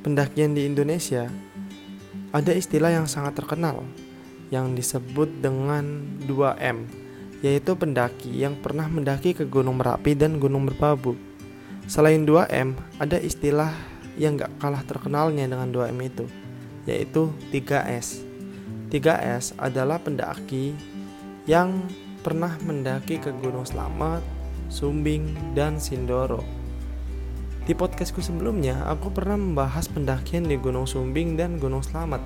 [0.00, 1.28] pendakian di Indonesia,
[2.30, 3.84] ada istilah yang sangat terkenal
[4.50, 6.86] yang disebut dengan 2M,
[7.40, 11.14] yaitu pendaki yang pernah mendaki ke Gunung Merapi dan Gunung Merbabu.
[11.86, 13.70] Selain 2M, ada istilah
[14.18, 16.26] yang gak kalah terkenalnya dengan 2M itu,
[16.86, 18.26] yaitu 3S.
[18.90, 20.74] 3S adalah pendaki
[21.46, 21.86] yang
[22.20, 24.22] pernah mendaki ke Gunung Slamet,
[24.66, 26.59] Sumbing, dan Sindoro.
[27.68, 32.24] Di podcastku sebelumnya, aku pernah membahas pendakian di Gunung Sumbing dan Gunung Slamet.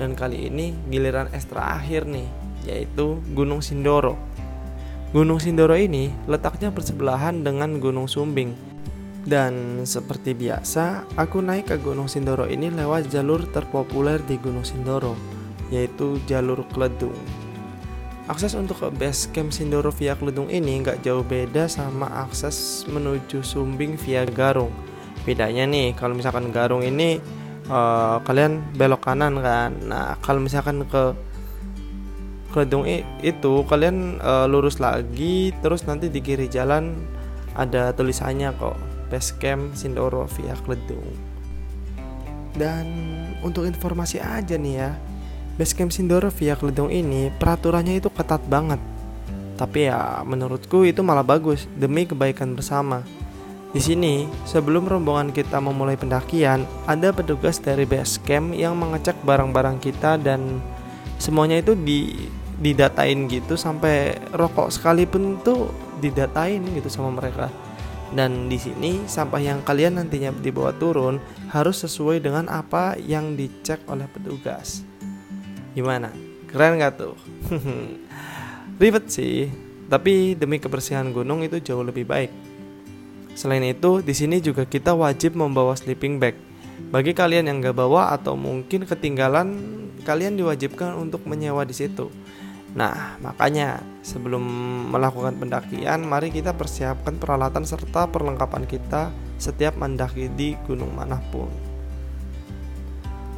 [0.00, 2.24] Dan kali ini giliran es terakhir nih,
[2.64, 4.16] yaitu Gunung Sindoro.
[5.12, 8.56] Gunung Sindoro ini letaknya bersebelahan dengan Gunung Sumbing.
[9.20, 15.12] Dan seperti biasa, aku naik ke Gunung Sindoro ini lewat jalur terpopuler di Gunung Sindoro,
[15.68, 17.12] yaitu jalur Kledung.
[18.30, 23.42] Akses untuk ke base camp Sindoro via Kledung ini nggak jauh beda sama akses menuju
[23.42, 24.70] Sumbing via Garung.
[25.26, 27.18] Bedanya nih, kalau misalkan Garung ini
[27.66, 29.74] uh, kalian belok kanan kan.
[29.82, 31.10] Nah, kalau misalkan ke
[32.54, 32.86] Kledung
[33.18, 37.02] itu kalian uh, lurus lagi, terus nanti di kiri jalan
[37.58, 38.78] ada tulisannya kok
[39.10, 41.02] base camp Sindoro via Kledung.
[42.54, 42.86] Dan
[43.42, 44.94] untuk informasi aja nih ya,
[45.60, 48.80] Basecamp Sindoro via Kledung ini peraturannya itu ketat banget.
[49.60, 53.04] Tapi ya menurutku itu malah bagus demi kebaikan bersama.
[53.76, 60.16] Di sini, sebelum rombongan kita memulai pendakian, ada petugas dari basecamp yang mengecek barang-barang kita
[60.16, 60.64] dan
[61.20, 62.08] semuanya itu di
[62.56, 65.68] didatain gitu sampai rokok sekalipun tuh
[66.00, 67.52] didatain gitu sama mereka.
[68.16, 71.20] Dan di sini sampah yang kalian nantinya dibawa turun
[71.52, 74.88] harus sesuai dengan apa yang dicek oleh petugas.
[75.72, 76.10] Gimana?
[76.50, 77.14] Keren gak tuh?
[78.80, 79.46] Ribet sih,
[79.86, 82.32] tapi demi kebersihan gunung itu jauh lebih baik.
[83.38, 86.34] Selain itu, di sini juga kita wajib membawa sleeping bag.
[86.90, 89.54] Bagi kalian yang gak bawa atau mungkin ketinggalan,
[90.02, 92.10] kalian diwajibkan untuk menyewa di situ.
[92.74, 94.42] Nah, makanya sebelum
[94.90, 99.10] melakukan pendakian, mari kita persiapkan peralatan serta perlengkapan kita
[99.42, 101.69] setiap mendaki di gunung mana pun.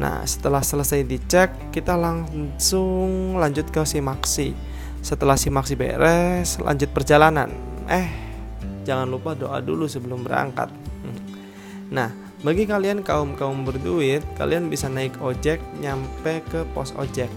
[0.00, 4.56] Nah, setelah selesai dicek, kita langsung lanjut ke simaksi.
[5.04, 7.52] Setelah simaksi beres, lanjut perjalanan.
[7.84, 8.08] Eh,
[8.88, 10.72] jangan lupa doa dulu sebelum berangkat.
[11.04, 11.20] Hmm.
[11.92, 12.08] Nah,
[12.40, 17.28] bagi kalian kaum-kaum berduit, kalian bisa naik ojek nyampe ke pos ojek.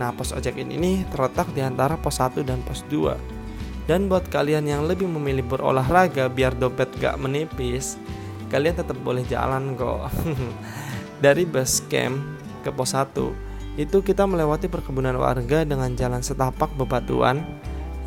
[0.00, 3.20] Nah, pos ojek ini terletak di antara pos 1 dan pos 2.
[3.84, 8.00] Dan buat kalian yang lebih memilih berolahraga biar dompet gak menipis,
[8.48, 10.08] kalian tetap boleh jalan kok.
[11.18, 12.22] Dari base camp
[12.62, 13.10] ke pos 1
[13.78, 17.46] itu kita melewati perkebunan warga dengan jalan setapak bebatuan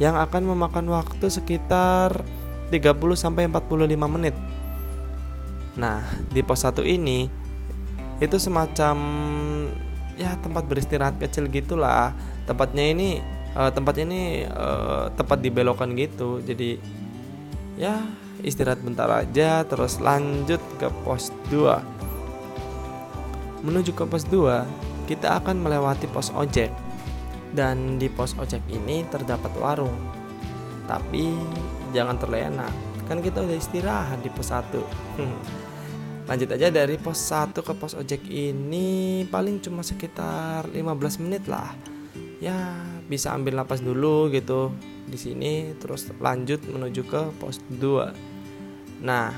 [0.03, 2.23] yang akan memakan waktu sekitar
[2.71, 4.35] 30 sampai 45 menit.
[5.79, 7.27] Nah, di pos 1 ini
[8.19, 8.95] itu semacam
[10.19, 12.11] ya tempat beristirahat kecil gitulah.
[12.47, 13.09] Tempatnya ini
[13.55, 16.43] uh, tempatnya ini uh, tempat dibelokan gitu.
[16.43, 16.79] Jadi
[17.79, 17.99] ya
[18.43, 22.00] istirahat bentar aja terus lanjut ke pos 2
[23.61, 26.73] Menuju ke pos 2, kita akan melewati pos ojek.
[27.51, 29.93] Dan di pos ojek ini terdapat warung.
[30.89, 31.35] Tapi
[31.93, 32.67] jangan terlena,
[33.05, 34.81] kan kita udah istirahat di pos 1.
[36.31, 41.75] Lanjut aja dari pos 1 ke pos ojek ini paling cuma sekitar 15 menit lah.
[42.39, 44.71] Ya, bisa ambil napas dulu gitu
[45.05, 49.03] di sini terus lanjut menuju ke pos 2.
[49.03, 49.35] Nah,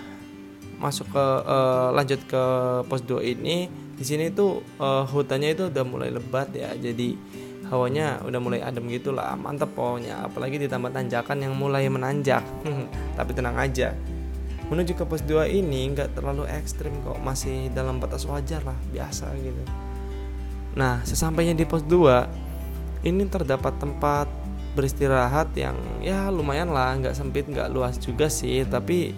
[0.77, 2.43] masuk ke uh, lanjut ke
[2.85, 6.75] pos 2 ini di sini tuh uh, hutannya itu udah mulai lebat ya.
[6.75, 7.15] Jadi
[7.71, 9.31] hawanya udah mulai adem gitu lah.
[9.39, 10.27] Mantep pokoknya.
[10.27, 12.43] Apalagi ditambah tanjakan yang mulai menanjak.
[13.17, 13.95] Tapi tenang aja.
[14.67, 17.15] Menuju ke pos 2 ini nggak terlalu ekstrim kok.
[17.23, 18.75] Masih dalam batas wajar lah.
[18.91, 19.63] Biasa gitu.
[20.75, 24.27] Nah sesampainya di pos 2 ini terdapat tempat
[24.75, 26.91] beristirahat yang ya lumayan lah.
[26.99, 28.67] Nggak sempit nggak luas juga sih.
[28.67, 29.15] Tapi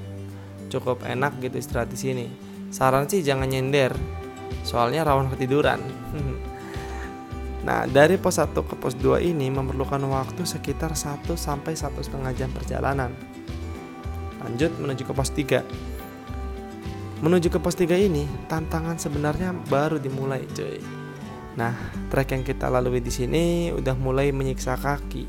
[0.70, 2.26] cukup enak gitu istirahat di sini.
[2.70, 3.98] Saran sih jangan nyender
[4.66, 5.80] soalnya rawan ketiduran.
[7.66, 12.54] Nah, dari pos 1 ke pos 2 ini memerlukan waktu sekitar 1 sampai 1,5 jam
[12.54, 13.10] perjalanan.
[14.46, 15.66] Lanjut menuju ke pos 3.
[17.26, 20.78] Menuju ke pos 3 ini, tantangan sebenarnya baru dimulai, cuy.
[21.58, 21.74] Nah,
[22.14, 25.26] trek yang kita lalui di sini udah mulai menyiksa kaki.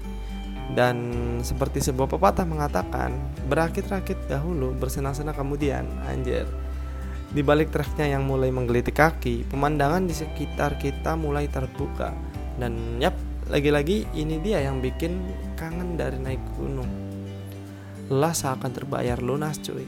[0.76, 0.96] Dan
[1.40, 3.16] seperti sebuah pepatah mengatakan,
[3.48, 5.88] berakit-rakit dahulu, bersenang-senang kemudian.
[6.04, 6.44] Anjir.
[7.26, 12.14] Di balik treknya yang mulai menggelitik kaki, pemandangan di sekitar kita mulai terbuka.
[12.56, 13.18] Dan yap,
[13.50, 15.18] lagi-lagi ini dia yang bikin
[15.58, 16.88] kangen dari naik gunung.
[18.06, 19.82] Lelah seakan terbayar lunas cuy.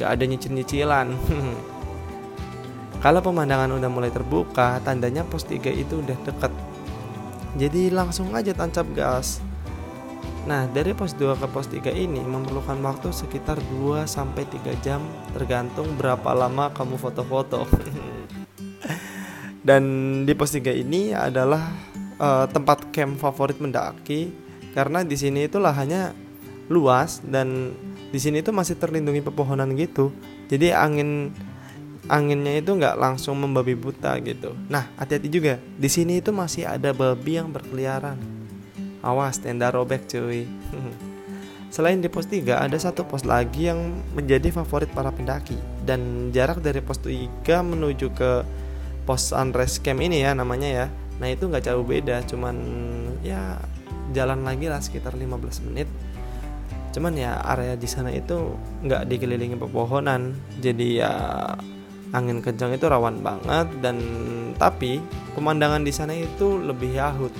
[0.00, 1.08] Gak ada nyicil-nyicilan.
[3.04, 6.52] Kalau pemandangan udah mulai terbuka, tandanya pos 3 itu udah deket.
[7.54, 9.44] Jadi langsung aja tancap gas.
[10.44, 15.00] Nah, dari pos 2 ke pos 3 ini memerlukan waktu sekitar 2 sampai 3 jam
[15.32, 17.64] tergantung berapa lama kamu foto-foto.
[19.68, 19.82] Dan
[20.28, 21.72] di pos 3 ini adalah
[22.20, 24.28] uh, tempat camp favorit mendaki
[24.76, 26.12] karena di sini itu lahannya
[26.68, 27.72] luas dan
[28.12, 30.12] di sini itu masih terlindungi pepohonan gitu.
[30.52, 31.32] Jadi angin
[32.04, 34.52] anginnya itu nggak langsung membabi buta gitu.
[34.68, 35.56] Nah, hati-hati juga.
[35.80, 38.43] Di sini itu masih ada babi yang berkeliaran.
[39.04, 40.48] Awas, tenda robek cuy.
[41.68, 46.64] Selain di pos 3, ada satu pos lagi yang menjadi favorit para pendaki dan jarak
[46.64, 48.46] dari pos 3 menuju ke
[49.04, 50.86] pos sunrise camp ini ya namanya ya.
[51.20, 52.56] Nah, itu nggak jauh beda, cuman
[53.20, 53.60] ya
[54.14, 55.90] jalan lagi lah sekitar 15 menit.
[56.94, 58.54] Cuman ya area di sana itu
[58.86, 60.30] nggak dikelilingi pepohonan,
[60.62, 61.12] jadi ya
[62.14, 63.98] angin kencang itu rawan banget dan
[64.54, 65.02] tapi
[65.34, 67.34] pemandangan di sana itu lebih yahut.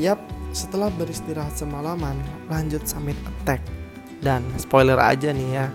[0.00, 0.16] Yap,
[0.56, 2.16] setelah beristirahat semalaman,
[2.48, 3.60] lanjut summit attack.
[4.24, 5.66] Dan spoiler aja nih ya,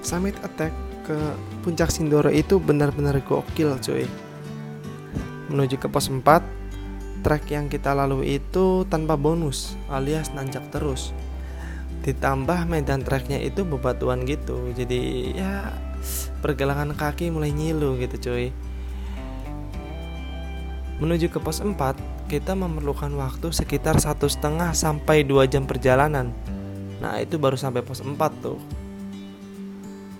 [0.00, 0.72] summit attack
[1.04, 1.16] ke
[1.60, 4.08] puncak Sindoro itu benar-benar gokil cuy.
[5.52, 6.24] Menuju ke pos 4,
[7.20, 11.12] trek yang kita lalui itu tanpa bonus alias nanjak terus.
[12.00, 15.00] Ditambah medan treknya itu bebatuan gitu, jadi
[15.36, 15.52] ya
[16.40, 18.48] pergelangan kaki mulai nyilu gitu cuy
[20.96, 21.76] Menuju ke pos 4,
[22.30, 26.30] kita memerlukan waktu sekitar satu setengah sampai 2 jam perjalanan.
[27.02, 28.62] Nah itu baru sampai pos 4 tuh.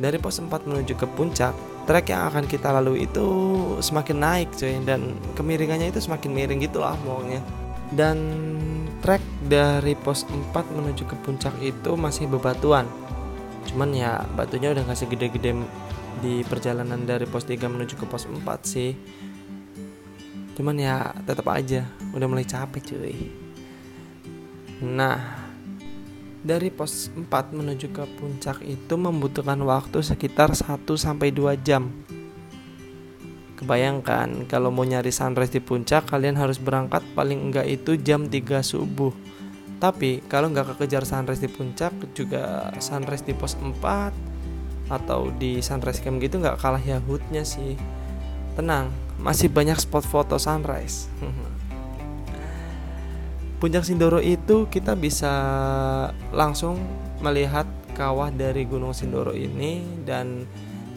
[0.03, 1.55] Dari pos 4 menuju ke puncak,
[1.87, 3.27] trek yang akan kita lalui itu
[3.79, 7.39] semakin naik cuy dan kemiringannya itu semakin miring gitu lah maunya.
[7.95, 8.19] Dan
[8.99, 12.91] trek dari pos 4 menuju ke puncak itu masih bebatuan.
[13.71, 15.55] Cuman ya batunya udah gak segede-gede
[16.19, 18.99] di perjalanan dari pos 3 menuju ke pos 4 sih
[20.59, 23.17] cuman ya tetap aja udah mulai capek cuy.
[24.81, 25.41] Nah
[26.41, 31.93] dari pos 4 menuju ke puncak itu membutuhkan waktu sekitar 1 sampai 2 jam.
[33.61, 38.65] Kebayangkan kalau mau nyari sunrise di puncak kalian harus berangkat paling enggak itu jam 3
[38.65, 39.13] subuh.
[39.77, 46.01] Tapi kalau nggak kekejar sunrise di puncak juga sunrise di pos 4 atau di sunrise
[46.01, 47.77] camp gitu nggak kalah yahutnya sih.
[48.57, 51.13] Tenang masih banyak spot foto sunrise.
[53.61, 55.33] Puncak Sindoro itu kita bisa
[56.33, 56.81] langsung
[57.21, 60.49] melihat kawah dari Gunung Sindoro ini dan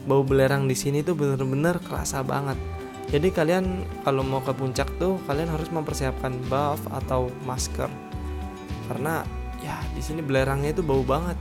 [0.07, 2.55] bau belerang di sini tuh bener-bener kerasa banget.
[3.11, 7.91] Jadi kalian kalau mau ke puncak tuh kalian harus mempersiapkan buff atau masker.
[8.87, 9.27] Karena
[9.59, 11.35] ya di sini belerangnya itu bau banget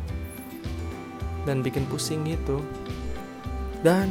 [1.47, 2.59] dan bikin pusing gitu.
[3.87, 4.11] Dan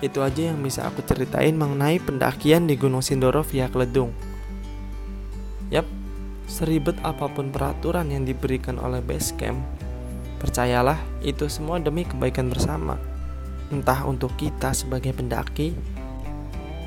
[0.00, 4.12] itu aja yang bisa aku ceritain mengenai pendakian di Gunung Sindoro via Kledung.
[5.68, 5.86] Yap,
[6.50, 9.60] seribet apa pun peraturan yang diberikan oleh base camp,
[10.42, 12.98] percayalah itu semua demi kebaikan bersama.
[13.70, 15.76] Entah untuk kita sebagai pendaki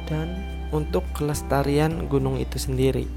[0.09, 0.43] dan
[0.75, 3.07] untuk kelestarian gunung itu sendiri.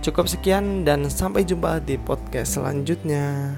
[0.00, 3.54] Cukup sekian dan sampai jumpa di podcast selanjutnya.